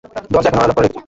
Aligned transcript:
দরজা 0.33 0.49
এখনও 0.49 0.59
ওরা 0.59 0.67
লক 0.69 0.75
করে 0.77 0.85
রেখেছে। 0.85 0.99